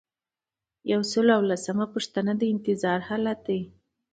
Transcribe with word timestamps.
یو 0.91 1.01
سل 1.11 1.27
او 1.35 1.41
لسمه 1.51 1.85
پوښتنه 1.93 2.31
د 2.37 2.41
انتظار 2.53 2.99
حالت 3.09 3.39
دی. 3.47 3.61